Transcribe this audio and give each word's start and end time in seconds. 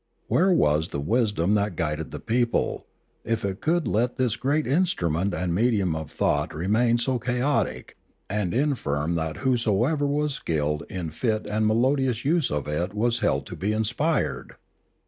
Where 0.27 0.51
was 0.51 0.89
the 0.89 0.99
wisdom 0.99 1.53
that 1.53 1.75
guided 1.75 2.09
the 2.09 2.19
people, 2.19 2.87
if 3.23 3.45
it 3.45 3.61
could 3.61 3.87
let 3.87 4.17
this 4.17 4.35
greatest 4.35 4.75
instrument 4.75 5.35
and 5.35 5.53
medium 5.53 5.95
of 5.95 6.09
thought 6.09 6.55
remain 6.55 6.97
so 6.97 7.19
chaotic 7.19 7.97
and 8.27 8.51
infirm 8.51 9.13
that 9.13 9.37
whosoever 9.45 10.07
was 10.07 10.33
skilled 10.33 10.85
in 10.89 11.11
fit 11.11 11.45
and 11.45 11.67
melodious 11.67 12.25
use 12.25 12.49
of 12.49 12.67
it 12.67 12.95
was 12.95 13.19
held 13.19 13.45
to 13.45 13.55
be 13.55 13.73
inspired 13.73 14.55